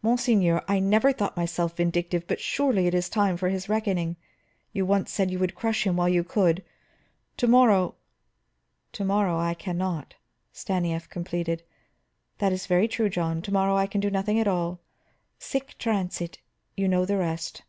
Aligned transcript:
"Monseigneur, 0.00 0.64
I 0.66 0.78
never 0.78 1.12
thought 1.12 1.36
myself 1.36 1.76
vindictive, 1.76 2.26
but 2.26 2.40
surely 2.40 2.86
it 2.86 2.94
is 2.94 3.10
time 3.10 3.36
for 3.36 3.50
his 3.50 3.68
reckoning. 3.68 4.16
You 4.72 4.86
once 4.86 5.12
said 5.12 5.30
you 5.30 5.38
would 5.38 5.54
crush 5.54 5.86
him 5.86 5.94
while 5.94 6.08
you 6.08 6.24
could; 6.24 6.64
to 7.36 7.46
morrow" 7.46 7.94
"To 8.94 9.04
morrow 9.04 9.38
I 9.38 9.52
can 9.52 9.76
not," 9.76 10.14
Stanief 10.54 11.10
completed. 11.10 11.64
"That 12.38 12.50
is 12.50 12.64
very 12.64 12.88
true, 12.88 13.10
John; 13.10 13.42
to 13.42 13.52
morrow 13.52 13.76
I 13.76 13.86
can 13.86 14.00
do 14.00 14.08
nothing, 14.08 14.36
nothing 14.36 14.40
at 14.40 14.48
all. 14.48 14.80
Sic 15.38 15.76
transit 15.76 16.38
you 16.74 16.88
know 16.88 17.04
the 17.04 17.18
rest." 17.18 17.60